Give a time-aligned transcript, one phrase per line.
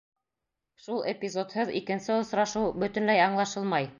[0.85, 3.89] Шул эпизодһыҙ икенсе осрашыу бөтөнләй аңлашылмай!